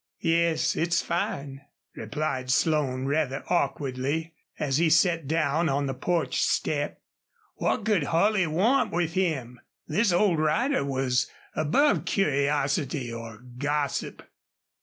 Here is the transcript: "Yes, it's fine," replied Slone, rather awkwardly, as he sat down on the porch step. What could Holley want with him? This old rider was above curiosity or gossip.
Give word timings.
"Yes, 0.23 0.75
it's 0.75 1.03
fine," 1.03 1.61
replied 1.95 2.49
Slone, 2.49 3.05
rather 3.05 3.43
awkwardly, 3.49 4.33
as 4.57 4.77
he 4.77 4.89
sat 4.89 5.27
down 5.27 5.69
on 5.69 5.85
the 5.85 5.93
porch 5.93 6.41
step. 6.41 6.99
What 7.57 7.85
could 7.85 8.05
Holley 8.05 8.47
want 8.47 8.91
with 8.91 9.13
him? 9.13 9.59
This 9.87 10.11
old 10.11 10.39
rider 10.39 10.83
was 10.83 11.27
above 11.55 12.05
curiosity 12.05 13.13
or 13.13 13.45
gossip. 13.59 14.23